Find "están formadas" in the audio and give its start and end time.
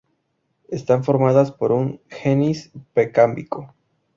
0.69-1.51